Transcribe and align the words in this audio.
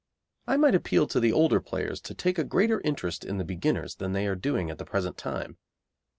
I 0.47 0.57
might 0.57 0.73
appeal 0.73 1.05
to 1.05 1.19
the 1.19 1.31
older 1.31 1.59
players 1.61 2.01
to 2.01 2.15
take 2.15 2.39
a 2.39 2.43
greater 2.43 2.81
interest 2.83 3.23
in 3.23 3.37
the 3.37 3.43
beginners 3.45 3.97
than 3.97 4.13
they 4.13 4.25
are 4.25 4.33
doing 4.35 4.71
at 4.71 4.79
the 4.79 4.83
present 4.83 5.15
time. 5.15 5.59